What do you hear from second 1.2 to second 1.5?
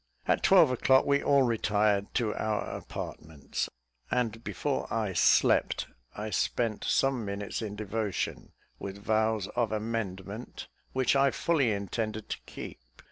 all